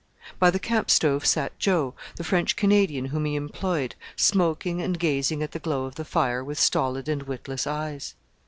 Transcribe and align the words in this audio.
By 0.39 0.49
the 0.49 0.57
camp 0.57 0.89
stove 0.89 1.27
sat 1.27 1.59
Joe, 1.59 1.93
the 2.15 2.23
French 2.23 2.55
Canadian 2.55 3.05
whom 3.05 3.25
he 3.25 3.35
employed, 3.35 3.93
smoking 4.15 4.81
and 4.81 4.97
gazing 4.97 5.43
at 5.43 5.51
the 5.51 5.59
glow 5.59 5.85
of 5.85 5.93
the 5.93 6.05
fire 6.05 6.43
with 6.43 6.57
stolid 6.59 7.07
and 7.07 7.21
witless 7.21 7.67
eyes. 7.67 8.15